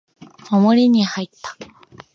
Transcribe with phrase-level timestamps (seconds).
[0.49, 1.55] 守りに入った